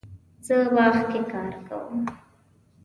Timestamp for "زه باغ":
0.45-0.95